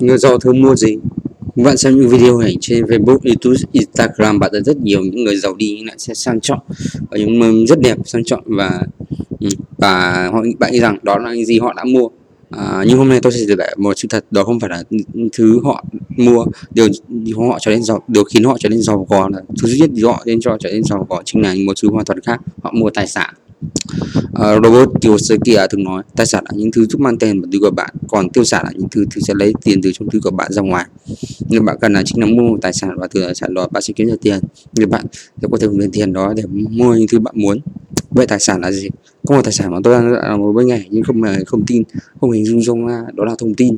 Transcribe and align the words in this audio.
Người 0.00 0.18
do 0.18 0.38
thương 0.38 0.62
mua 0.62 0.76
gì? 0.76 0.96
Bạn 1.56 1.76
xem 1.76 2.00
những 2.00 2.08
video 2.08 2.38
này 2.38 2.56
trên 2.60 2.84
Facebook, 2.84 3.18
YouTube, 3.24 3.56
Instagram 3.72 4.38
bạn 4.38 4.50
thấy 4.52 4.62
rất 4.62 4.76
nhiều 4.76 5.00
những 5.00 5.24
người 5.24 5.36
giàu 5.36 5.54
đi 5.54 5.84
lại 5.84 5.94
sẽ 5.98 6.14
sang 6.14 6.40
trọng 6.40 6.58
và 7.10 7.18
những 7.18 7.38
mâm 7.38 7.66
rất 7.66 7.80
đẹp 7.80 7.96
sang 8.04 8.24
trọng 8.24 8.42
và 8.46 8.82
ừ, 9.40 9.48
và 9.78 10.28
họ 10.32 10.42
bạn 10.58 10.72
nghĩ 10.72 10.80
rằng 10.80 10.98
đó 11.02 11.18
là 11.18 11.34
những 11.34 11.44
gì 11.44 11.58
họ 11.58 11.72
đã 11.72 11.84
mua. 11.84 12.08
À, 12.50 12.84
nhưng 12.86 12.98
hôm 12.98 13.08
nay 13.08 13.20
tôi 13.20 13.32
sẽ 13.32 13.38
giải 13.38 13.56
lại 13.56 13.76
một 13.78 13.98
sự 13.98 14.08
thật 14.10 14.24
đó 14.30 14.44
không 14.44 14.60
phải 14.60 14.70
là 14.70 14.82
thứ 15.32 15.60
họ 15.64 15.84
mua 16.16 16.44
điều 16.70 16.88
họ 17.48 17.58
trở 17.60 17.70
nên 17.70 17.82
giàu 17.82 18.02
điều 18.08 18.24
khiến 18.24 18.44
họ 18.44 18.56
trở 18.60 18.68
nên 18.68 18.82
giàu 18.82 19.06
có 19.10 19.28
là 19.32 19.40
thứ 19.62 19.68
duy 19.68 19.78
nhất 19.78 19.90
họ 20.02 20.22
nên 20.26 20.40
cho 20.40 20.56
trở 20.60 20.70
nên 20.72 20.84
giàu 20.84 21.06
có 21.10 21.22
chính 21.24 21.42
là 21.42 21.54
một 21.66 21.72
thứ 21.82 21.90
hoàn 21.90 22.04
toàn 22.04 22.20
khác 22.20 22.40
họ 22.62 22.72
mua 22.74 22.90
tài 22.90 23.06
sản. 23.06 23.34
Ờ, 24.32 24.56
uh, 24.56 24.64
Robert 24.64 24.88
Kiyosaki 25.00 25.68
từng 25.70 25.84
nói 25.84 26.02
tài 26.16 26.26
sản 26.26 26.44
là 26.48 26.56
những 26.56 26.70
thứ 26.72 26.86
giúp 26.86 27.00
mang 27.00 27.18
tiền 27.18 27.40
vào 27.40 27.48
túi 27.52 27.60
của 27.60 27.70
bạn 27.70 27.94
còn 28.08 28.30
tiêu 28.30 28.44
sản 28.44 28.64
là 28.64 28.72
những 28.74 28.88
thứ 28.90 29.04
thứ 29.10 29.20
sẽ 29.20 29.34
lấy 29.36 29.52
tiền 29.64 29.82
từ 29.82 29.92
trong 29.92 30.08
túi 30.10 30.20
của 30.20 30.30
bạn 30.30 30.52
ra 30.52 30.62
ngoài. 30.62 30.86
Nên 31.50 31.64
bạn 31.64 31.76
cần 31.80 31.92
là 31.92 32.02
chính 32.06 32.20
là 32.20 32.26
mua 32.26 32.42
một 32.42 32.58
tài 32.62 32.72
sản 32.72 32.90
và 32.96 33.08
từ 33.14 33.24
tài 33.24 33.34
sản 33.34 33.54
đó 33.54 33.68
bạn 33.70 33.82
sẽ 33.82 33.92
kiếm 33.96 34.06
được 34.06 34.20
tiền. 34.22 34.40
Nên 34.72 34.90
bạn 34.90 35.06
sẽ 35.42 35.48
có 35.50 35.58
thể 35.60 35.66
dùng 35.66 35.90
tiền 35.92 36.12
đó 36.12 36.34
để 36.36 36.42
mua 36.70 36.94
những 36.94 37.06
thứ 37.08 37.18
bạn 37.18 37.34
muốn. 37.38 37.58
Vậy 38.10 38.26
tài 38.26 38.40
sản 38.40 38.60
là 38.60 38.72
gì? 38.72 38.88
Có 39.26 39.36
một 39.36 39.42
tài 39.44 39.52
sản 39.52 39.70
mà 39.70 39.78
tôi 39.84 39.94
đang 39.94 40.12
là 40.12 40.36
một 40.36 40.52
bên 40.52 40.66
ngày 40.66 40.86
nhưng 40.90 41.02
không 41.02 41.22
không 41.46 41.66
tin 41.66 41.82
không 42.20 42.30
hình 42.30 42.44
dung 42.44 42.62
dung 42.62 42.86
đó 43.14 43.24
là 43.24 43.34
thông 43.38 43.54
tin 43.54 43.76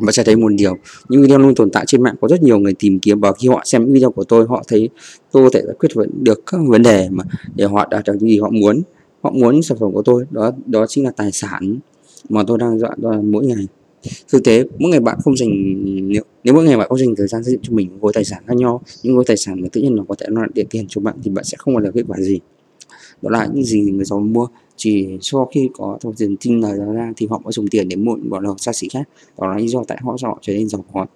và 0.00 0.12
sẽ 0.12 0.24
thấy 0.24 0.36
một 0.36 0.52
điều 0.54 0.76
những 1.08 1.22
video 1.22 1.38
luôn 1.38 1.54
tồn 1.54 1.70
tại 1.70 1.84
trên 1.86 2.02
mạng 2.02 2.14
có 2.20 2.28
rất 2.28 2.42
nhiều 2.42 2.58
người 2.58 2.74
tìm 2.78 3.00
kiếm 3.00 3.20
và 3.20 3.32
khi 3.32 3.48
họ 3.48 3.62
xem 3.64 3.92
video 3.92 4.10
của 4.10 4.24
tôi 4.24 4.46
họ 4.48 4.62
thấy 4.68 4.88
tôi 5.32 5.42
có 5.44 5.50
thể 5.52 5.62
giải 5.66 5.74
quyết 5.78 5.88
được 6.22 6.42
các 6.46 6.60
vấn 6.66 6.82
đề 6.82 7.08
mà 7.10 7.24
để 7.54 7.64
họ 7.64 7.88
đạt 7.90 8.04
được 8.06 8.12
những 8.20 8.30
gì 8.30 8.38
họ 8.38 8.50
muốn. 8.50 8.82
Họ 9.22 9.30
muốn 9.30 9.62
sản 9.62 9.78
phẩm 9.80 9.92
của 9.92 10.02
tôi 10.02 10.24
đó 10.30 10.50
đó 10.66 10.86
chính 10.88 11.04
là 11.04 11.10
tài 11.10 11.32
sản 11.32 11.78
mà 12.28 12.42
tôi 12.46 12.58
đang 12.58 12.78
dọn 12.78 12.98
mỗi 13.32 13.46
ngày. 13.46 13.66
Thực 14.32 14.44
tế 14.44 14.64
mỗi 14.78 14.90
ngày 14.90 15.00
bạn 15.00 15.18
không 15.24 15.36
dành 15.36 15.50
nếu, 16.08 16.22
nếu 16.44 16.54
mỗi 16.54 16.64
ngày 16.64 16.76
bạn 16.76 16.88
không 16.88 16.98
dành 16.98 17.14
thời 17.16 17.26
gian 17.26 17.44
xây 17.44 17.52
dựng 17.52 17.60
cho 17.62 17.72
mình 17.72 17.98
khối 18.00 18.12
tài 18.14 18.24
sản 18.24 18.42
khác 18.46 18.56
nhau 18.56 18.80
những 19.02 19.16
khối 19.16 19.24
tài 19.26 19.36
sản 19.36 19.60
mà 19.60 19.68
tự 19.72 19.80
nhiên 19.80 19.96
nó 19.96 20.04
có 20.08 20.14
thể 20.18 20.26
nó 20.30 20.42
để 20.54 20.64
tiền 20.70 20.86
cho 20.88 21.00
bạn 21.00 21.14
thì 21.22 21.30
bạn 21.30 21.44
sẽ 21.44 21.56
không 21.58 21.74
có 21.74 21.80
được 21.80 21.90
kết 21.94 22.04
quả 22.08 22.16
gì. 22.20 22.40
Đó 23.22 23.30
là 23.30 23.48
những 23.52 23.64
gì 23.64 23.80
người 23.80 24.04
giàu 24.04 24.20
mua 24.20 24.46
chỉ 24.76 25.18
sau 25.20 25.48
khi 25.54 25.70
có 25.74 25.98
thông 26.00 26.14
tiền 26.14 26.36
tin 26.40 26.60
lời 26.60 26.78
đó 26.78 26.92
ra 26.92 27.12
thì 27.16 27.26
họ 27.30 27.40
mới 27.44 27.52
dùng 27.52 27.68
tiền 27.68 27.88
để 27.88 27.96
mua 27.96 28.16
những 28.16 28.30
bọn 28.30 28.42
đồ 28.42 28.54
xa 28.58 28.72
xỉ 28.72 28.88
khác. 28.92 29.08
Đó 29.40 29.46
là 29.46 29.56
lý 29.56 29.68
do 29.68 29.84
tại 29.88 29.98
họ 30.02 30.16
họ 30.22 30.38
trở 30.42 30.52
nên 30.52 30.68
giàu 30.68 30.84
có. 30.92 31.06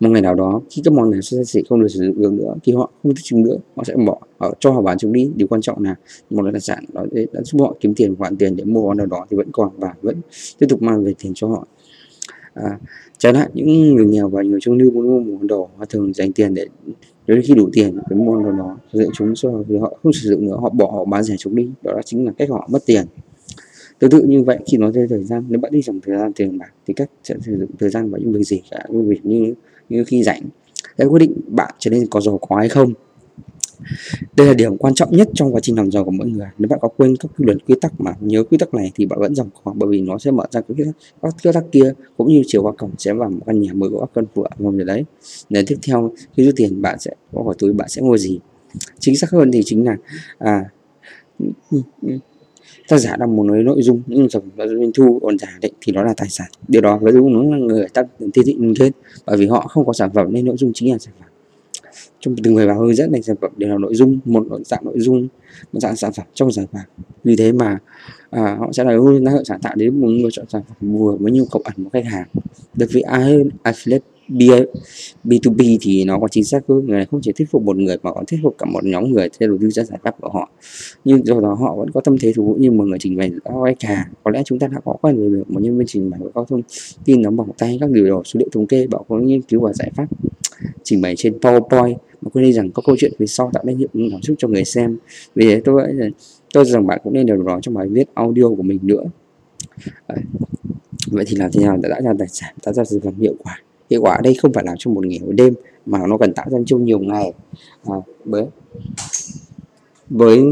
Một 0.00 0.08
ngày 0.08 0.22
nào 0.22 0.34
đó, 0.34 0.60
khi 0.70 0.82
các 0.84 0.94
món 0.94 1.10
này 1.10 1.22
xa 1.22 1.36
xỉ 1.46 1.60
không 1.68 1.80
được 1.80 1.88
sử 1.88 2.00
dụng 2.06 2.22
được 2.22 2.32
nữa, 2.32 2.54
thì 2.62 2.72
họ 2.72 2.90
không 3.02 3.14
thích 3.14 3.24
chúng 3.24 3.42
nữa, 3.42 3.56
họ 3.76 3.84
sẽ 3.84 3.94
bỏ 4.06 4.18
họ 4.38 4.54
cho 4.60 4.70
họ 4.70 4.82
bán 4.82 4.98
chúng 4.98 5.12
đi. 5.12 5.30
Điều 5.36 5.48
quan 5.48 5.60
trọng 5.60 5.82
là 5.82 5.94
một 6.30 6.42
loại 6.42 6.52
tài 6.52 6.60
sản 6.60 6.84
đó, 6.92 7.06
đã 7.32 7.40
giúp 7.42 7.60
họ 7.60 7.74
kiếm 7.80 7.94
tiền, 7.94 8.16
khoản 8.16 8.36
tiền 8.36 8.56
để 8.56 8.64
mua 8.64 8.86
món 8.86 8.96
nào 8.96 9.06
đó 9.06 9.26
thì 9.30 9.36
vẫn 9.36 9.48
còn 9.52 9.70
và 9.76 9.94
vẫn 10.02 10.20
tiếp 10.58 10.66
tục 10.68 10.82
mang 10.82 11.04
về 11.04 11.14
tiền 11.22 11.32
cho 11.34 11.48
họ 11.48 11.66
à, 12.54 12.78
chẳng 13.18 13.34
hạn 13.34 13.50
những 13.54 13.94
người 13.94 14.06
nghèo 14.06 14.28
và 14.28 14.42
người 14.42 14.60
trung 14.60 14.78
lưu 14.78 14.90
muốn 14.90 15.08
mua 15.08 15.18
một 15.18 15.32
món 15.38 15.46
đồ 15.46 15.68
họ 15.76 15.84
thường 15.84 16.12
dành 16.14 16.32
tiền 16.32 16.54
để 16.54 16.66
nếu 17.26 17.42
khi 17.44 17.54
đủ 17.54 17.68
tiền 17.72 17.98
cái 18.10 18.18
mua 18.18 18.42
đồ 18.42 18.52
đó 18.52 18.76
sử 18.92 19.08
chúng 19.14 19.32
cho 19.34 19.50
vì 19.68 19.78
họ 19.78 19.98
không 20.02 20.12
sử 20.12 20.30
dụng 20.30 20.46
nữa 20.46 20.58
họ 20.60 20.70
bỏ 20.70 20.90
họ 20.90 21.04
bán 21.04 21.22
rẻ 21.22 21.36
chúng 21.38 21.54
đi. 21.54 21.70
Đó 21.82 22.00
chính 22.04 22.26
là 22.26 22.32
cách 22.38 22.50
họ 22.50 22.68
mất 22.72 22.86
tiền. 22.86 23.06
Tương 23.98 24.10
tự 24.10 24.22
như 24.22 24.42
vậy 24.42 24.58
khi 24.66 24.76
nói 24.76 24.92
về 24.92 25.06
thời 25.10 25.24
gian 25.24 25.44
nếu 25.48 25.60
bạn 25.60 25.72
đi 25.72 25.82
dòng 25.82 26.00
thời 26.00 26.16
gian 26.16 26.32
tiền 26.32 26.58
bạc 26.58 26.72
thì 26.86 26.94
cách 26.94 27.10
sẽ 27.24 27.34
sử 27.46 27.58
dụng 27.58 27.70
thời 27.78 27.90
gian 27.90 28.10
vào 28.10 28.20
những 28.20 28.32
việc 28.32 28.44
gì 28.44 28.62
cả 28.70 28.84
những 28.88 29.08
việc 29.08 29.26
như 29.26 29.54
như 29.88 30.04
khi 30.04 30.22
rảnh. 30.22 30.42
Sẽ 30.98 31.04
quyết 31.04 31.18
định 31.18 31.40
bạn 31.46 31.74
trở 31.78 31.90
nên 31.90 32.06
có 32.10 32.20
giàu 32.20 32.38
có 32.38 32.56
hay 32.56 32.68
không 32.68 32.92
đây 34.36 34.46
là 34.46 34.54
điểm 34.54 34.76
quan 34.76 34.94
trọng 34.94 35.16
nhất 35.16 35.28
trong 35.34 35.54
quá 35.54 35.60
trình 35.60 35.76
làm 35.76 35.90
giàu 35.90 36.04
của 36.04 36.10
mỗi 36.10 36.28
người. 36.28 36.46
Nếu 36.58 36.68
bạn 36.68 36.78
có 36.82 36.88
quên 36.88 37.16
các 37.16 37.30
quy 37.38 37.44
luật 37.44 37.58
quy 37.66 37.74
tắc 37.80 38.00
mà 38.00 38.14
nhớ 38.20 38.44
quy 38.44 38.58
tắc 38.58 38.74
này 38.74 38.92
thì 38.94 39.06
bạn 39.06 39.18
vẫn 39.20 39.34
giàu 39.34 39.46
có 39.64 39.72
bởi 39.76 39.88
vì 39.88 40.00
nó 40.00 40.18
sẽ 40.18 40.30
mở 40.30 40.44
ra 40.50 40.60
các 40.60 40.74
quy 40.78 40.84
tắc 40.84 40.94
các 41.22 41.34
quy 41.44 41.50
tắc 41.54 41.64
kia 41.72 41.92
cũng 42.16 42.28
như 42.28 42.42
chiều 42.46 42.62
qua 42.62 42.72
cổng 42.78 42.90
sẽ 42.98 43.12
vào 43.12 43.30
một 43.30 43.40
căn 43.46 43.60
nhà 43.60 43.72
mới 43.72 43.90
có 43.90 44.00
các 44.00 44.14
cân 44.14 44.24
vựa 44.34 44.48
ngon 44.58 44.76
rồi 44.76 44.84
đấy. 44.84 45.04
Đến 45.48 45.64
tiếp 45.68 45.76
theo 45.82 46.12
khi 46.36 46.44
rút 46.44 46.56
tiền 46.56 46.82
bạn 46.82 46.98
sẽ 47.00 47.10
có 47.32 47.42
hỏi 47.42 47.54
túi 47.58 47.72
bạn 47.72 47.88
sẽ 47.88 48.02
mua 48.02 48.18
gì? 48.18 48.38
Chính 48.98 49.16
xác 49.16 49.30
hơn 49.30 49.52
thì 49.52 49.62
chính 49.64 49.84
là 49.84 49.96
à, 50.38 50.64
tác 52.88 52.98
giả 52.98 53.16
đang 53.16 53.36
muốn 53.36 53.46
nói 53.46 53.62
nội 53.62 53.82
dung 53.82 54.02
những 54.06 54.28
dòng 54.28 54.44
doanh 54.56 54.92
thu 54.94 55.18
còn 55.22 55.38
giả 55.38 55.58
định 55.60 55.74
thì 55.80 55.92
đó 55.92 56.02
là 56.02 56.14
tài 56.16 56.28
sản. 56.28 56.48
Điều 56.68 56.82
đó 56.82 56.98
với 56.98 57.12
đúng 57.12 57.32
nó 57.32 57.56
là 57.56 57.56
người 57.56 57.86
ta 57.94 58.02
tiêu 58.32 58.44
thị 58.46 58.56
kết 58.78 58.90
bởi 59.26 59.36
vì 59.36 59.46
họ 59.46 59.60
không 59.60 59.86
có 59.86 59.92
sản 59.92 60.10
phẩm 60.14 60.32
nên 60.32 60.44
nội 60.44 60.56
dung 60.58 60.72
chính 60.74 60.92
là 60.92 60.98
sản 60.98 61.14
phẩm 61.20 61.29
trong 62.20 62.34
từng 62.42 62.54
người 62.54 62.66
vào 62.66 62.78
hướng 62.80 62.94
dẫn 62.94 63.12
thành 63.12 63.22
sản 63.22 63.36
phẩm 63.40 63.50
đều 63.56 63.70
là 63.70 63.78
nội 63.78 63.94
dung 63.94 64.18
một 64.24 64.46
dạng 64.64 64.84
nội 64.84 65.00
dung 65.00 65.28
một 65.72 65.80
dạng 65.80 65.96
sản 65.96 66.12
phẩm 66.12 66.26
trong 66.34 66.52
sản 66.52 66.66
phẩm 66.72 66.82
vì 67.24 67.36
thế 67.36 67.52
mà 67.52 67.78
à, 68.30 68.56
họ 68.58 68.72
sẽ 68.72 68.84
là 68.84 68.92
hướng 68.92 69.24
năng 69.24 69.34
lượng 69.34 69.44
sáng 69.44 69.60
tạo 69.60 69.74
đến 69.76 70.00
một 70.00 70.08
người 70.08 70.30
chọn 70.32 70.46
sản 70.48 70.62
phẩm 70.68 70.92
vừa 70.92 71.16
với 71.16 71.32
nhu 71.32 71.44
cầu 71.50 71.62
ẩn 71.64 71.74
của 71.84 71.90
khách 71.92 72.04
hàng. 72.04 72.28
Được 72.74 72.86
vì 72.90 73.00
ai 73.00 73.22
hơn 73.22 73.50
affiliate 73.64 74.66
B2B 75.24 75.78
thì 75.80 76.04
nó 76.04 76.18
có 76.18 76.28
chính 76.28 76.44
xác 76.44 76.60
hơn. 76.68 76.86
Người 76.86 76.96
này 76.96 77.06
không 77.10 77.20
chỉ 77.22 77.32
thuyết 77.32 77.50
phục 77.50 77.62
một 77.62 77.76
người 77.76 77.96
mà 78.02 78.12
còn 78.12 78.26
thuyết 78.26 78.40
phục 78.42 78.54
cả 78.58 78.66
một 78.66 78.84
nhóm 78.84 79.12
người 79.12 79.28
theo 79.40 79.48
đầu 79.48 79.58
tư 79.60 79.70
ra 79.70 79.84
giải 79.84 79.98
pháp 80.02 80.16
của 80.20 80.28
họ. 80.28 80.50
Nhưng 81.04 81.26
do 81.26 81.40
đó 81.40 81.54
họ 81.54 81.76
vẫn 81.76 81.90
có 81.90 82.00
tâm 82.00 82.18
thế 82.18 82.32
thú 82.32 82.56
như 82.58 82.70
một 82.70 82.84
người 82.84 82.98
trình 82.98 83.16
bày 83.16 83.30
rõ 83.44 83.64
khách 83.64 83.88
hàng. 83.88 84.06
Có 84.24 84.30
lẽ 84.30 84.42
chúng 84.44 84.58
ta 84.58 84.66
đã 84.66 84.80
có 84.84 84.92
quen 84.92 85.16
với 85.16 85.28
việc 85.28 85.50
một 85.50 85.62
nhân 85.62 85.78
viên 85.78 85.86
trình 85.86 86.10
bày 86.10 86.20
các 86.34 86.44
thông 86.48 86.62
tin 87.04 87.22
nắm 87.22 87.36
bỏng 87.36 87.50
tay 87.58 87.78
các 87.80 87.90
điều 87.90 88.06
đồ 88.06 88.22
số 88.24 88.38
liệu 88.38 88.48
thống 88.52 88.66
kê 88.66 88.86
bảo 88.86 89.04
có 89.08 89.18
nghiên 89.18 89.42
cứu 89.42 89.60
và 89.60 89.72
giải 89.72 89.90
pháp 89.96 90.06
trình 90.82 91.00
bày 91.00 91.16
trên 91.16 91.38
PowerPoint 91.38 91.96
mà 92.22 92.30
quên 92.30 92.44
đi 92.44 92.52
rằng 92.52 92.70
có 92.70 92.82
câu 92.86 92.96
chuyện 92.98 93.12
phía 93.18 93.26
sau 93.26 93.50
tạo 93.52 93.64
nên 93.66 93.78
hiệu 93.78 93.88
ứng 93.92 94.10
cảm 94.10 94.22
xúc 94.22 94.36
cho 94.38 94.48
người 94.48 94.64
xem. 94.64 94.98
Vì 95.34 95.46
thế 95.46 95.60
tôi 95.64 95.82
tôi 96.54 96.64
rằng 96.64 96.86
bạn 96.86 97.00
cũng 97.04 97.12
nên 97.12 97.26
điều 97.26 97.42
đó 97.42 97.58
trong 97.62 97.74
bài 97.74 97.88
viết 97.88 98.04
audio 98.14 98.48
của 98.48 98.62
mình 98.62 98.78
nữa. 98.82 99.02
Vậy 101.06 101.24
thì 101.28 101.36
làm 101.36 101.50
thế 101.52 101.62
nào 101.64 101.76
để 101.82 101.88
tạo 101.88 102.02
ra 102.02 102.12
tài 102.18 102.28
sản 102.28 102.54
tạo 102.62 102.74
ra 102.74 102.84
sản 102.84 103.00
phẩm 103.00 103.14
hiệu 103.20 103.34
quả? 103.44 103.62
Hiệu 103.90 104.02
quả 104.02 104.14
ở 104.14 104.20
đây 104.22 104.34
không 104.34 104.52
phải 104.52 104.64
làm 104.66 104.76
trong 104.78 104.94
một 104.94 105.06
ngày 105.06 105.18
một 105.26 105.32
đêm 105.32 105.54
mà 105.86 106.06
nó 106.06 106.18
cần 106.18 106.32
tạo 106.32 106.46
ra 106.50 106.58
trong 106.66 106.84
nhiều 106.84 106.98
ngày. 106.98 107.32
À, 107.84 107.94
với 108.24 108.46
với 110.10 110.42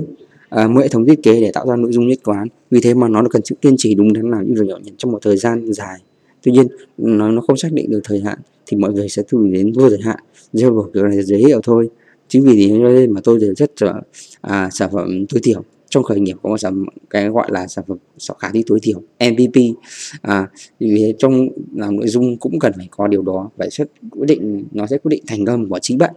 à, 0.48 0.68
một 0.68 0.80
hệ 0.80 0.88
thống 0.88 1.06
thiết 1.06 1.22
kế 1.22 1.40
để 1.40 1.50
tạo 1.54 1.66
ra 1.66 1.76
nội 1.76 1.92
dung 1.92 2.08
nhất 2.08 2.18
quán. 2.24 2.48
Vì 2.70 2.80
thế 2.80 2.94
mà 2.94 3.08
nó 3.08 3.22
cần 3.30 3.42
sự 3.44 3.54
kiên 3.60 3.74
trì 3.78 3.94
đúng 3.94 4.12
đắn 4.12 4.30
làm 4.30 4.46
những 4.46 4.54
việc 4.54 4.66
nhỏ 4.66 4.78
nhặt 4.84 4.94
trong 4.98 5.12
một 5.12 5.18
thời 5.22 5.36
gian 5.36 5.72
dài 5.72 5.98
tuy 6.42 6.52
nhiên 6.52 6.66
nó 6.98 7.30
nó 7.30 7.40
không 7.40 7.56
xác 7.56 7.72
định 7.72 7.90
được 7.90 8.00
thời 8.04 8.20
hạn 8.20 8.38
thì 8.66 8.76
mọi 8.76 8.92
người 8.92 9.08
sẽ 9.08 9.22
tùy 9.30 9.50
đến 9.50 9.72
vô 9.72 9.88
thời 9.88 10.00
hạn. 10.02 10.18
Do 10.52 10.70
một 10.70 10.90
điều 10.94 11.06
này 11.06 11.22
dễ 11.22 11.36
hiểu 11.36 11.60
thôi. 11.62 11.88
Chính 12.28 12.44
vì 12.44 12.68
thế 12.68 12.78
nên 12.78 13.10
mà 13.10 13.20
tôi 13.24 13.38
rất 13.56 13.82
là 13.82 14.00
à, 14.40 14.68
sản 14.72 14.90
phẩm 14.92 15.26
tối 15.26 15.40
thiểu. 15.44 15.62
Trong 15.90 16.02
khởi 16.02 16.20
nghiệp 16.20 16.36
có 16.42 16.50
một 16.50 16.58
sản 16.58 16.84
cái 17.10 17.28
gọi 17.28 17.48
là 17.50 17.66
sản 17.66 17.84
phẩm 17.88 17.98
khả 18.38 18.50
thi 18.52 18.64
tối 18.66 18.78
thiểu 18.82 19.02
MVP 19.20 19.76
à, 20.22 20.48
vì 20.80 21.14
trong 21.18 21.48
làm 21.76 21.96
nội 21.96 22.08
dung 22.08 22.36
cũng 22.36 22.58
cần 22.58 22.72
phải 22.76 22.88
có 22.90 23.06
điều 23.06 23.22
đó 23.22 23.50
và 23.56 23.66
sẽ 23.70 23.84
quyết 24.10 24.26
định 24.26 24.64
nó 24.72 24.86
sẽ 24.86 24.98
quyết 24.98 25.10
định 25.10 25.22
thành 25.26 25.44
công 25.44 25.68
của 25.68 25.78
chính 25.82 25.98
bạn. 25.98 26.14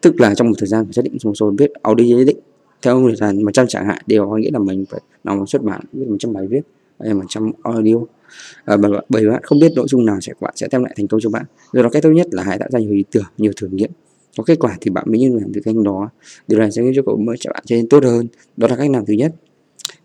Tức 0.00 0.20
là 0.20 0.34
trong 0.34 0.48
một 0.48 0.54
thời 0.58 0.68
gian 0.68 0.84
phải 0.84 0.92
xác 0.92 1.02
định 1.04 1.16
một 1.24 1.34
số 1.34 1.52
viết 1.58 1.70
audio 1.82 2.16
nhất 2.16 2.24
định. 2.24 2.38
Theo 2.82 3.02
thời 3.06 3.16
gian 3.16 3.42
một 3.42 3.50
trăm 3.54 3.66
chẳng 3.66 3.86
hạn 3.86 3.98
đều 4.06 4.28
có 4.30 4.36
nghĩa 4.36 4.50
là 4.52 4.58
mình 4.58 4.84
phải 4.90 5.00
làm 5.24 5.46
xuất 5.46 5.62
bản 5.62 5.80
viết 5.92 6.06
một 6.08 6.16
trăm 6.18 6.32
bài 6.32 6.46
viết 6.46 6.60
hay 7.00 7.14
một 7.14 7.24
trăm 7.28 7.52
audio. 7.62 7.94
À, 8.64 8.76
bởi 9.08 9.28
bạn 9.28 9.42
không 9.42 9.60
biết 9.60 9.72
nội 9.76 9.86
dung 9.88 10.06
nào 10.06 10.20
sẽ 10.20 10.32
bạn 10.40 10.52
sẽ 10.56 10.68
đem 10.72 10.82
lại 10.82 10.94
thành 10.96 11.08
công 11.08 11.20
cho 11.20 11.30
bạn. 11.30 11.44
Do 11.72 11.82
đó 11.82 11.88
cách 11.88 12.02
tốt 12.02 12.10
nhất 12.10 12.26
là 12.30 12.42
hãy 12.42 12.58
tạo 12.58 12.68
ra 12.72 12.78
nhiều 12.78 12.92
ý 12.92 13.04
tưởng 13.10 13.24
nhiều 13.38 13.52
thử 13.56 13.68
nghiệm. 13.68 13.90
Có 14.36 14.44
kết 14.44 14.58
quả 14.58 14.76
thì 14.80 14.90
bạn 14.90 15.04
mới 15.08 15.18
như 15.18 15.38
làm 15.38 15.52
từ 15.54 15.60
kênh 15.60 15.82
đó. 15.82 16.10
Điều 16.48 16.58
này 16.58 16.70
sẽ 16.70 16.82
giúp 16.82 16.92
cho 16.96 17.02
cậu 17.06 17.16
mới 17.16 17.36
cho 17.40 17.50
bạn 17.54 17.62
trở 17.66 17.76
nên 17.76 17.88
tốt 17.88 18.04
hơn. 18.04 18.26
Đó 18.56 18.68
là 18.68 18.76
cách 18.76 18.90
làm 18.90 19.06
thứ 19.06 19.14
nhất. 19.14 19.34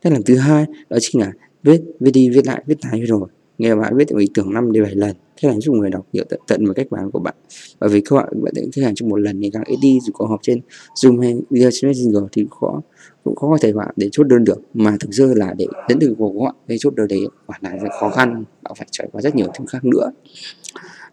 Cách 0.02 0.14
làm 0.14 0.24
thứ 0.24 0.36
hai 0.36 0.66
đó 0.90 0.98
chính 1.02 1.22
là 1.22 1.32
viết 1.64 1.82
viết 2.00 2.12
đi 2.12 2.30
viết 2.30 2.48
lại 2.48 2.64
viết 2.68 2.78
lại 2.86 3.02
rồi 3.02 3.28
nghe 3.58 3.76
bạn 3.76 3.98
viết 3.98 4.08
ý 4.08 4.28
tưởng 4.34 4.54
năm 4.54 4.72
đến 4.72 4.84
7 4.84 4.96
lần 4.96 5.16
thế 5.42 5.50
là 5.50 5.60
giúp 5.60 5.74
người 5.74 5.90
đọc 5.90 6.06
hiểu 6.14 6.24
tận 6.30 6.40
tận 6.48 6.66
về 6.66 6.74
cách 6.76 6.88
bán 6.90 7.12
của 7.12 7.20
bạn. 7.20 7.36
Bởi 7.80 7.90
vì 7.90 8.02
các 8.02 8.16
bạn 8.16 8.44
bạn 8.44 8.54
tự 8.56 8.70
khách 8.76 8.84
hàng 8.84 8.96
trong 8.96 9.10
một 9.10 9.18
lần 9.18 9.42
thì 9.42 9.50
càng 9.54 9.64
ít 9.66 9.78
đi 9.82 10.00
dù 10.02 10.12
có 10.14 10.26
họp 10.26 10.40
trên 10.44 10.62
zoom 10.96 11.22
hay 11.22 11.38
video 11.50 11.70
trên 11.74 11.90
messenger 11.90 12.24
thì 12.32 12.46
khó 12.60 12.82
cũng 13.24 13.36
khó 13.36 13.48
có 13.50 13.58
thể 13.62 13.74
bạn 13.74 13.90
để 13.96 14.10
chốt 14.12 14.24
đơn 14.24 14.44
được. 14.44 14.62
Mà 14.74 14.98
thực 15.00 15.14
sự 15.14 15.34
là 15.34 15.54
để 15.58 15.68
đến 15.88 15.98
từ 16.02 16.16
của 16.18 16.44
họ 16.44 16.56
để 16.68 16.78
chốt 16.80 16.96
đơn 16.96 17.08
đấy 17.08 17.20
quả 17.46 17.58
là 17.62 17.78
khó 18.00 18.10
khăn 18.10 18.44
bạn 18.62 18.74
phải 18.78 18.88
trải 18.92 19.08
qua 19.12 19.22
rất 19.22 19.36
nhiều 19.36 19.48
thứ 19.60 19.66
khác 19.70 19.86
nữa. 19.86 20.12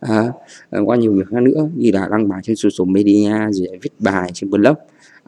À, 0.01 0.33
à, 0.71 0.81
qua 0.85 0.97
nhiều 0.97 1.13
việc 1.13 1.27
khác 1.31 1.43
nữa 1.43 1.69
như 1.77 1.91
là 1.93 2.09
đăng 2.11 2.29
bài 2.29 2.41
trên 2.43 2.57
social 2.57 2.95
media 2.95 3.31
rồi 3.51 3.79
viết 3.83 3.91
bài 3.99 4.31
trên 4.35 4.51
blog. 4.51 4.75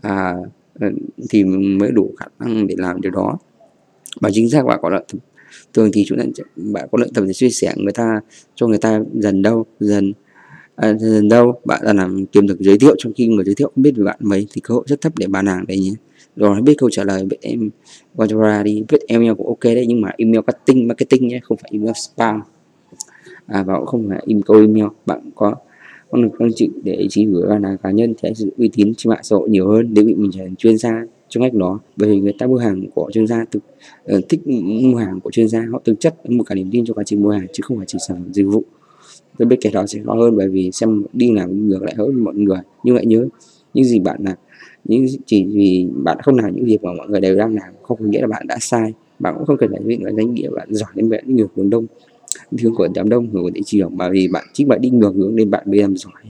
À, 0.01 0.35
ừ, 0.81 0.87
thì 1.31 1.45
mới 1.45 1.91
đủ 1.91 2.15
khả 2.19 2.27
năng 2.39 2.67
để 2.67 2.75
làm 2.79 3.01
điều 3.01 3.13
đó. 3.13 3.39
Và 4.21 4.31
chính 4.33 4.51
xác 4.51 4.67
bạn 4.67 4.79
có 4.83 4.89
là 4.89 5.03
thường 5.75 5.91
thì 5.93 6.05
chúng 6.07 6.19
ta 6.19 6.25
bạn 6.57 6.89
có 6.93 6.99
luyện 6.99 7.13
tập 7.15 7.25
để 7.27 7.33
chia 7.33 7.51
sẻ 7.51 7.75
người 7.77 7.93
ta 7.93 8.21
cho 8.55 8.67
người 8.67 8.79
ta 8.79 9.01
dần 9.15 9.43
đâu 9.43 9.67
dần 9.81 10.13
à, 10.77 10.95
dần 10.95 11.29
đâu 11.29 11.61
bạn 11.65 11.81
là 11.85 11.93
làm 11.93 12.27
kiếm 12.27 12.47
được 12.47 12.57
giới 12.61 12.79
thiệu 12.79 12.95
trong 12.99 13.13
khi 13.13 13.27
người 13.29 13.45
giới 13.45 13.55
thiệu 13.55 13.71
không 13.75 13.83
biết 13.83 13.93
về 13.97 14.05
bạn 14.05 14.17
mấy 14.21 14.47
thì 14.53 14.61
cơ 14.61 14.75
hội 14.75 14.85
rất 14.87 15.01
thấp 15.01 15.13
để 15.19 15.27
bán 15.27 15.47
hàng 15.47 15.65
đấy 15.69 15.79
nhé. 15.79 15.93
Rồi 16.37 16.63
biết 16.63 16.75
câu 16.79 16.91
trả 16.91 17.05
lời 17.05 17.25
biết 17.25 17.37
em 17.41 17.71
Quadra 18.17 18.63
đi 18.63 18.83
viết 18.89 18.99
email 19.07 19.33
cũng 19.39 19.47
ok 19.47 19.65
đấy 19.65 19.85
nhưng 19.89 20.01
mà 20.01 20.11
email 20.17 20.41
marketing 20.47 20.89
marketing 20.89 21.29
nhé 21.29 21.41
không 21.43 21.57
phải 21.57 21.71
email 21.73 21.93
spam. 21.95 22.41
À, 23.47 23.63
và 23.63 23.77
cũng 23.79 23.87
không 23.87 24.09
phải 24.09 24.23
in 24.27 24.43
câu 24.43 24.57
email. 24.57 24.87
Bạn 25.07 25.31
có 25.35 25.55
con 26.11 26.23
được 26.23 26.29
con 26.39 26.49
chịu 26.55 26.71
để 26.85 27.07
chỉ 27.11 27.27
gửi 27.27 27.61
là 27.61 27.77
cá 27.83 27.91
nhân 27.91 28.15
sẽ 28.23 28.35
sự 28.35 28.51
uy 28.59 28.71
tín 28.73 28.95
trên 28.97 29.11
mạng 29.11 29.23
xã 29.23 29.37
hội 29.37 29.49
nhiều 29.49 29.69
hơn 29.69 29.89
nếu 29.91 30.05
bị 30.05 30.15
mình 30.15 30.31
trở 30.35 30.41
thành 30.41 30.57
chuyên 30.57 30.79
gia 30.79 31.03
trong 31.31 31.43
ngách 31.43 31.55
đó 31.55 31.81
bởi 31.97 32.11
vì 32.11 32.21
người 32.21 32.33
ta 32.39 32.47
mua 32.47 32.57
hàng 32.57 32.85
của 32.95 33.11
chuyên 33.13 33.27
gia 33.27 33.45
thực 33.45 33.59
uh, 33.59 34.05
ờ, 34.05 34.21
thích 34.29 34.41
mua 34.83 34.99
hàng 34.99 35.21
của 35.21 35.31
chuyên 35.31 35.49
gia 35.49 35.67
họ 35.73 35.83
thực 35.85 36.01
chất 36.01 36.31
một 36.31 36.45
cả 36.45 36.55
niềm 36.55 36.69
tin 36.73 36.85
cho 36.87 36.95
quá 36.95 37.05
trình 37.05 37.23
mua 37.23 37.31
hàng 37.31 37.47
chứ 37.53 37.61
không 37.65 37.77
phải 37.77 37.87
chỉ 37.87 37.99
sản 38.09 38.17
phẩm 38.17 38.33
dịch 38.33 38.47
vụ. 38.47 38.63
Tôi 39.39 39.47
biết 39.47 39.57
kẻ 39.61 39.71
đó 39.71 39.87
sẽ 39.87 39.99
khó 40.07 40.15
hơn 40.15 40.37
bởi 40.37 40.49
vì 40.49 40.71
xem 40.73 41.05
đi 41.13 41.33
làm 41.33 41.69
ngược 41.69 41.83
lại 41.83 41.95
hơn 41.99 42.25
mọi 42.25 42.35
người. 42.35 42.59
Nhưng 42.85 42.95
lại 42.95 43.07
nhớ 43.07 43.29
những 43.75 43.85
gì 43.85 43.99
bạn 43.99 44.21
làm 44.25 44.37
những 44.85 45.07
chỉ 45.27 45.45
vì 45.45 45.87
bạn 46.05 46.19
không 46.23 46.37
làm 46.37 46.57
những 46.57 46.65
việc 46.65 46.85
mà 46.85 46.91
mọi 46.99 47.09
người 47.09 47.21
đều 47.21 47.37
đang 47.37 47.55
làm 47.55 47.75
không 47.83 47.99
có 47.99 48.05
nghĩa 48.05 48.21
là 48.21 48.27
bạn 48.27 48.47
đã 48.47 48.57
sai. 48.61 48.93
Bạn 49.19 49.35
cũng 49.37 49.47
không 49.47 49.57
cần 49.57 49.71
phải 49.71 49.81
định 49.85 50.05
là 50.05 50.13
danh 50.17 50.35
nghĩa 50.35 50.51
bạn 50.51 50.69
giỏi 50.71 50.91
đến 50.95 51.09
vậy 51.09 51.23
đi 51.27 51.35
ngược 51.35 51.49
hướng 51.57 51.71
đông 51.71 51.87
hướng 52.63 52.75
của 52.75 52.89
đám 52.95 53.09
đông 53.09 53.31
hướng 53.31 53.43
của 53.43 53.51
thị 53.55 53.63
trường 53.67 53.97
mà 53.97 54.09
vì 54.11 54.29
bạn 54.29 54.45
chính 54.53 54.69
bạn 54.69 54.81
đi 54.81 54.91
ngược 54.91 55.13
hướng 55.17 55.37
nên 55.37 55.51
bạn 55.51 55.63
mới 55.67 55.79
làm 55.79 55.97
giỏi 55.97 56.23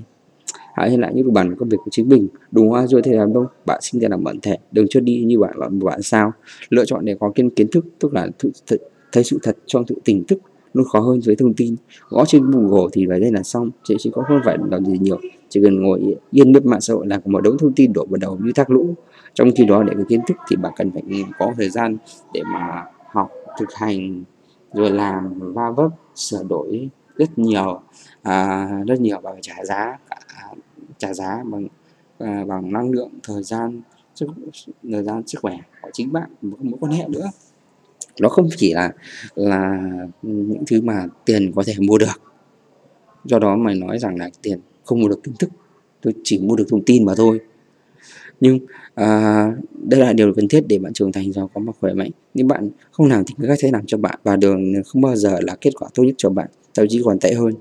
hãy 0.89 0.99
lại 0.99 1.13
những 1.15 1.33
bản 1.33 1.57
công 1.57 1.69
việc 1.69 1.79
của 1.85 1.91
chính 1.91 2.09
mình. 2.09 2.29
Đúng 2.51 2.69
hoa 2.69 2.87
rồi 2.87 3.03
thì 3.03 3.13
làm 3.13 3.33
đâu 3.33 3.47
bạn 3.67 3.79
sinh 3.83 4.01
ra 4.01 4.09
làm 4.09 4.25
bản 4.25 4.41
thể 4.43 4.59
đừng 4.73 4.87
cho 4.91 5.01
đi 5.01 5.25
như 5.25 5.39
bạn 5.39 5.59
bạn, 5.61 5.79
bạn 5.79 6.03
sao. 6.03 6.33
Lựa 6.71 6.85
chọn 6.85 7.05
để 7.05 7.17
có 7.21 7.33
kiến 7.35 7.51
kiến 7.51 7.69
thức 7.73 7.87
tức 7.99 8.15
là 8.15 8.29
th 8.39 8.47
th 8.67 8.75
thấy 9.13 9.25
sự 9.25 9.39
thật 9.43 9.57
trong 9.67 9.85
sự 9.89 9.95
tỉnh 10.05 10.25
thức 10.25 10.39
luôn 10.73 10.87
khó 10.93 11.01
hơn 11.01 11.21
với 11.27 11.37
thông 11.37 11.55
tin. 11.55 11.77
Gõ 12.09 12.25
trên 12.25 12.51
google 12.51 12.89
thì 12.93 13.07
vài 13.07 13.21
đây 13.21 13.33
là 13.33 13.43
xong 13.43 13.71
chỉ 13.85 13.95
chỉ 13.99 14.11
có 14.13 14.23
không 14.29 14.41
phải 14.45 14.59
làm 14.71 14.85
gì 14.85 14.99
nhiều. 14.99 15.19
Chỉ 15.49 15.61
cần 15.63 15.83
ngồi 15.83 16.17
yên 16.31 16.53
lướt 16.53 16.67
mạng 16.67 16.81
xã 16.81 16.95
hội 16.95 17.07
là 17.07 17.21
một 17.25 17.41
đống 17.41 17.59
thông 17.59 17.73
tin 17.73 17.93
đổ 17.93 18.07
vào 18.11 18.19
đầu 18.21 18.39
như 18.43 18.53
thác 18.55 18.71
lũ. 18.71 18.95
Trong 19.35 19.51
khi 19.57 19.65
đó 19.65 19.83
để 19.83 19.93
có 19.97 20.05
kiến 20.09 20.21
thức 20.29 20.37
thì 20.49 20.57
bạn 20.57 20.73
cần 20.77 20.91
phải 20.91 21.03
có 21.39 21.53
thời 21.57 21.71
gian 21.71 21.97
để 22.35 22.43
mà 22.53 22.85
học 23.13 23.31
thực 23.59 23.69
hành 23.75 24.23
rồi 24.73 24.91
làm 24.91 25.53
va 25.55 25.71
vấp 25.71 25.91
sửa 26.15 26.43
đổi 26.49 26.89
rất 27.17 27.39
nhiều 27.39 27.81
à, 28.23 28.69
rất 28.87 29.01
nhiều 29.01 29.19
và 29.23 29.33
phải 29.33 29.41
trả 29.43 29.65
giá 29.65 29.99
cả, 30.11 30.20
trả 31.01 31.15
giá 31.15 31.43
bằng 31.45 31.69
à, 32.19 32.45
bằng 32.49 32.73
năng 32.73 32.91
lượng 32.91 33.11
thời 33.23 33.43
gian 33.43 33.81
sức 34.15 34.29
thời 34.91 35.03
gian 35.03 35.27
sức 35.27 35.39
khỏe 35.43 35.57
của 35.83 35.91
chính 35.93 36.13
bạn 36.13 36.31
một 36.43 36.57
mối 36.61 36.77
quan 36.81 36.93
hệ 36.93 37.05
nữa. 37.09 37.31
Nó 38.21 38.29
không 38.29 38.49
chỉ 38.57 38.75
là 38.75 38.93
là 39.35 39.83
những 40.23 40.65
thứ 40.67 40.81
mà 40.81 41.07
tiền 41.25 41.53
có 41.55 41.63
thể 41.67 41.75
mua 41.79 41.99
được. 41.99 42.23
Do 43.25 43.39
đó 43.39 43.57
mày 43.57 43.75
nói 43.75 43.99
rằng 43.99 44.17
là 44.17 44.31
tiền 44.43 44.61
không 44.85 45.01
mua 45.01 45.09
được 45.09 45.23
kiến 45.23 45.35
thức 45.39 45.51
tôi 46.01 46.15
chỉ 46.25 46.39
mua 46.39 46.57
được 46.57 46.67
thông 46.71 46.85
tin 46.85 47.05
mà 47.05 47.15
thôi. 47.17 47.41
Nhưng 48.41 48.59
à, 48.95 49.53
đây 49.73 50.01
là 50.01 50.13
điều 50.13 50.35
cần 50.35 50.49
thiết 50.49 50.65
để 50.69 50.79
bạn 50.79 50.93
trưởng 50.93 51.13
thành 51.13 51.33
giàu 51.33 51.51
có 51.55 51.61
một 51.61 51.73
khỏe 51.81 51.93
mạnh. 51.95 52.11
Nhưng 52.35 52.49
bạn 52.49 52.71
không 52.91 53.07
làm 53.07 53.25
thì 53.25 53.35
người 53.39 53.49
khác 53.49 53.59
sẽ 53.63 53.71
làm 53.73 53.87
cho 53.87 53.99
bạn 53.99 54.19
và 54.23 54.37
đường 54.37 54.73
không 54.87 55.03
bao 55.03 55.17
giờ 55.17 55.39
là 55.41 55.57
kết 55.61 55.71
quả 55.79 55.89
tốt 55.95 56.03
nhất 56.03 56.15
cho 56.19 56.31
bạn. 56.31 56.49
Thậm 56.75 56.87
chí 56.89 57.03
còn 57.05 57.19
tệ 57.19 57.33
hơn 57.35 57.55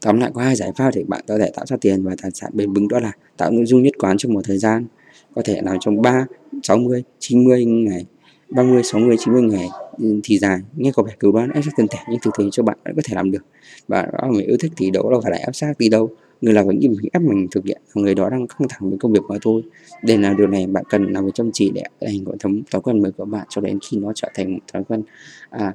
tóm 0.00 0.20
lại 0.20 0.30
có 0.34 0.42
hai 0.42 0.56
giải 0.56 0.72
pháp 0.76 0.90
để 0.94 1.04
bạn 1.08 1.24
có 1.28 1.38
thể 1.38 1.50
tạo 1.54 1.66
ra 1.66 1.76
tiền 1.80 2.02
và 2.02 2.14
tài 2.22 2.30
sản 2.30 2.50
bền 2.54 2.72
vững 2.72 2.88
đó 2.88 3.00
là 3.00 3.12
tạo 3.36 3.50
nội 3.50 3.66
dung 3.66 3.82
nhất 3.82 3.94
quán 3.98 4.16
trong 4.18 4.32
một 4.32 4.40
thời 4.44 4.58
gian. 4.58 4.86
Có 5.34 5.42
thể 5.44 5.60
làm 5.62 5.76
trong 5.80 6.02
3, 6.02 6.26
60, 6.62 7.02
90 7.18 7.64
ngày 7.64 8.06
30, 8.50 8.82
60, 8.82 9.16
90 9.18 9.42
ngày 9.42 9.68
ừ, 9.98 10.20
thì 10.24 10.38
dài. 10.38 10.58
Nghe 10.76 10.90
có 10.94 11.02
vẻ 11.02 11.12
cực 11.20 11.34
đoan 11.34 11.50
ép 11.50 11.64
sát 11.64 11.70
tinh 11.76 11.86
thể 11.90 11.98
nhưng 12.10 12.20
thực 12.22 12.34
tế 12.38 12.44
cho 12.52 12.62
bạn 12.62 12.78
vẫn 12.84 12.94
có 12.96 13.02
thể 13.04 13.14
làm 13.14 13.30
được. 13.30 13.44
Và 13.88 14.06
đó 14.12 14.30
mình 14.30 14.46
yêu 14.46 14.56
thích 14.60 14.72
thì 14.76 14.90
đâu 14.90 15.10
đâu 15.10 15.20
phải 15.20 15.30
là 15.30 15.38
ép 15.38 15.54
sát 15.54 15.78
đi 15.78 15.88
đâu. 15.88 16.10
Người 16.40 16.52
làm 16.52 16.68
những 16.68 16.80
gì 16.80 16.88
mình 16.88 16.98
ép 17.12 17.22
mình 17.22 17.46
thực 17.50 17.64
hiện 17.64 17.80
người 17.94 18.14
đó 18.14 18.30
đang 18.30 18.46
căng 18.46 18.68
thẳng 18.68 18.90
với 18.90 18.98
công 18.98 19.12
việc 19.12 19.20
của 19.28 19.38
tôi. 19.42 19.62
Để 20.02 20.16
làm 20.16 20.36
điều 20.36 20.46
này 20.46 20.66
bạn 20.66 20.84
cần 20.88 21.12
làm 21.12 21.26
việc 21.26 21.32
chăm 21.34 21.50
chỉ 21.52 21.70
để 21.74 21.82
thành 22.00 22.24
gọi 22.24 22.36
thống 22.40 22.62
thói 22.70 22.82
quen 22.82 23.02
mới 23.02 23.12
của 23.12 23.24
bạn 23.24 23.46
cho 23.48 23.60
đến 23.60 23.78
khi 23.90 23.96
nó 23.96 24.12
trở 24.14 24.28
thành 24.34 24.52
một 24.52 24.60
thói 24.72 24.84
quen 24.84 25.02
à, 25.50 25.72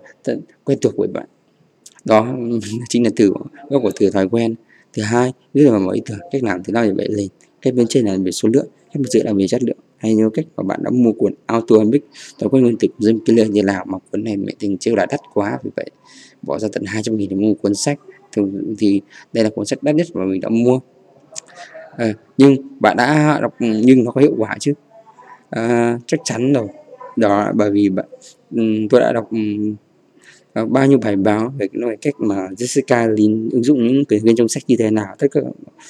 quen 0.63 0.77
thuộc 0.81 0.94
với 0.98 1.07
bạn 1.07 1.25
đó 2.06 2.28
chính 2.90 3.04
là 3.04 3.10
từ 3.16 3.34
gốc 3.69 3.81
của 3.84 3.92
từ 4.00 4.10
thói 4.10 4.30
quen. 4.30 4.56
Thứ 4.94 5.04
hai 5.04 5.34
viết 5.54 5.69
vào 5.69 5.80
mọi 5.80 5.96
ý 5.96 6.02
tưởng 6.06 6.19
cách 6.31 6.44
làm 6.44 6.63
thế 6.63 6.72
nào 6.72 6.84
để 6.84 6.92
vậy 6.92 7.07
lên. 7.10 7.28
Cách 7.62 7.74
bên 7.74 7.88
trên 7.90 8.06
là 8.06 8.18
về 8.24 8.31
số 8.31 8.50
lượng 8.50 8.68
cách 8.94 8.96
bên 8.96 9.06
dưới 9.06 9.24
là 9.24 9.34
về 9.34 9.48
chất 9.48 9.63
lượng. 9.63 9.78
Hay 9.98 10.16
như 10.16 10.30
cách 10.34 10.46
mà 10.57 10.63
bạn 10.63 10.80
đã 10.84 10.90
mua 10.90 11.12
cuốn 11.12 11.34
auto 11.46 11.75
amic 11.80 12.04
thói 12.40 12.50
quen 12.50 12.63
liên 12.63 12.78
tục 12.78 12.92
dinh 13.00 13.19
clear 13.25 13.50
như 13.50 13.63
nào 13.63 13.86
mà 13.88 13.98
cuốn 14.12 14.24
này 14.24 14.38
mẹ 14.38 14.54
tình 14.60 14.78
chưa 14.78 14.96
là 14.96 15.06
đắt 15.06 15.19
quá 15.34 15.60
vì 15.63 15.72
vậy 15.75 15.90
bỏ 16.42 16.60
ra 16.60 16.68
tận 16.74 16.84
200 16.86 17.18
nghìn 17.18 17.30
để 17.30 17.36
mua 17.36 17.54
cuốn 17.54 17.75
sách. 17.75 18.00
Thường 18.31 18.75
thì 18.78 19.01
đây 19.34 19.44
là 19.44 19.50
cuốn 19.50 19.66
sách 19.66 19.84
đắt 19.84 19.96
nhất 19.96 20.08
mà 20.13 20.25
mình 20.25 20.42
đã 20.42 20.50
mua. 20.50 20.80
À, 21.98 22.13
nhưng 22.38 22.56
bạn 22.80 22.98
đã 22.98 23.40
đọc 23.42 23.56
nhưng 23.60 24.04
nó 24.04 24.12
có 24.12 24.22
hiệu 24.22 24.34
quả 24.38 24.58
chứ? 24.60 24.74
À, 25.50 26.00
chắc 26.08 26.19
chắn 26.24 26.54
rồi. 26.54 26.68
Đó 27.16 27.51
bởi 27.56 27.72
vì 27.72 27.90
bạn 27.90 28.06
ừ, 28.51 28.62
tôi 28.90 29.01
đã 29.01 29.12
đọc 29.12 29.31
ừ, 29.31 29.38
uh, 30.62 30.69
bao 30.69 30.88
nhiêu 30.88 30.98
bài 30.98 31.16
báo 31.16 31.54
về 31.57 31.68
cái 31.68 31.98
cách 32.02 32.13
mà 32.18 32.48
Jessica 32.48 33.13
Lin 33.13 33.50
ứng 33.50 33.63
dụng 33.63 33.88
những 33.88 34.06
cái 34.06 34.19
viên 34.24 34.36
trong 34.36 34.48
sách 34.48 34.63
như 34.68 34.75
thế 34.80 34.92
nào. 34.92 35.16
Tất 35.19 35.28
cả 35.31 35.42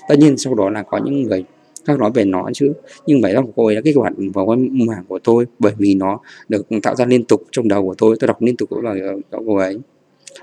tất 0.10 0.16
nhiên 0.20 0.38
sau 0.38 0.56
đó 0.56 0.70
là 0.70 0.84
có 0.84 1.00
những 1.06 1.24
người 1.24 1.44
khác 1.86 2.00
nói 2.00 2.12
về 2.14 2.26
nó 2.26 2.50
chứ. 2.54 2.74
Nhưng 3.06 3.22
bài 3.22 3.34
đó 3.34 3.42
của 3.42 3.52
cô 3.56 3.66
ấy 3.66 3.76
là 3.76 3.82
kích 3.82 3.96
hoạt 3.96 4.14
vào 4.34 4.48
cái 4.48 4.58
mảng 4.58 5.04
của 5.08 5.20
tôi 5.20 5.46
bởi 5.60 5.74
vì 5.78 5.96
nó 5.96 6.20
được 6.50 6.66
tạo 6.84 6.96
ra 6.96 7.06
liên 7.06 7.24
tục 7.24 7.44
trong 7.52 7.68
đầu 7.68 7.84
của 7.84 7.96
tôi. 7.98 8.16
Tôi 8.20 8.28
đọc 8.28 8.42
liên 8.42 8.58
tục 8.58 8.70
của 8.70 8.82
lời 8.82 9.02
của 9.32 9.44
cô 9.48 9.56
ấy. 9.56 9.78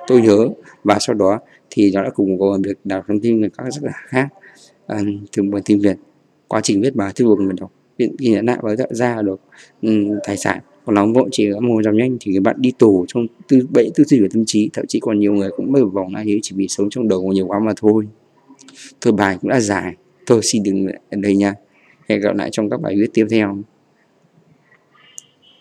Tôi 0.07 0.23
nhớ 0.23 0.49
và 0.85 0.97
sau 1.01 1.15
đó 1.15 1.41
thì 1.71 1.91
nó 1.95 2.03
đã 2.03 2.11
cùng 2.11 2.39
cô 2.39 2.59
việc 2.65 2.79
đọc 2.85 3.05
thông 3.09 3.21
tin 3.21 3.43
về 3.43 3.49
các 3.59 3.65
rất 3.71 3.83
là 3.83 3.93
khác 3.95 4.29
à, 4.87 5.01
từ 5.37 5.43
buồn 5.43 5.63
tin 5.65 5.79
việt. 5.79 5.97
Quá 6.49 6.61
trình 6.61 6.81
viết 6.81 6.95
bài 6.95 7.13
thư 7.15 7.25
buộc 7.25 7.41
người 7.41 7.55
đọc 7.61 7.73
ghi 7.99 8.29
nhận 8.31 8.47
lại 8.47 8.59
và 8.63 8.77
ra 8.91 9.23
được 9.23 9.41
um, 9.83 10.19
tài 10.27 10.37
sản 10.37 10.61
còn 10.85 10.95
nóng 10.95 11.13
vội 11.13 11.29
chỉ 11.33 11.49
mù 11.63 11.83
giảm 11.83 11.97
nhanh 11.97 12.17
thì 12.21 12.33
các 12.35 12.43
bạn 12.43 12.57
đi 12.59 12.73
tù 12.79 13.05
trong 13.09 13.27
tư, 13.49 13.67
bẫy 13.71 13.91
tư 13.95 14.05
duy 14.05 14.21
và 14.21 14.29
tâm 14.33 14.45
trí, 14.47 14.71
thậm 14.73 14.87
chí 14.89 15.01
còn 15.01 15.19
nhiều 15.21 15.33
người 15.33 15.51
cũng 15.57 15.73
mới 15.73 15.85
vòng 15.85 16.15
lại 16.15 16.39
chỉ 16.43 16.57
vì 16.57 16.69
sống 16.69 16.91
trong 16.91 17.09
đầu 17.09 17.33
nhiều 17.33 17.47
quá 17.47 17.59
mà 17.59 17.73
thôi. 17.77 18.07
Thôi 19.01 19.13
bài 19.13 19.39
cũng 19.41 19.51
đã 19.51 19.61
dài, 19.61 19.95
thôi 20.27 20.41
xin 20.43 20.63
đừng 20.63 20.87
ở 20.87 20.93
đây 21.11 21.37
nha. 21.37 21.55
Hẹn 22.09 22.21
gặp 22.21 22.37
lại 22.37 22.49
trong 22.53 22.71
các 22.71 22.81
bài 22.81 22.95
viết 22.97 23.11
tiếp 23.15 23.27
theo. 23.31 23.59